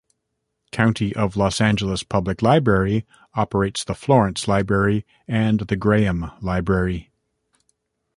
County 0.71 1.15
of 1.15 1.37
Los 1.37 1.61
Angeles 1.61 2.01
Public 2.01 2.41
Library 2.41 3.05
operates 3.35 3.83
the 3.83 3.93
Florence 3.93 4.47
Library 4.47 5.05
and 5.27 5.59
the 5.59 5.75
Graham 5.75 6.31
Library. 6.41 7.11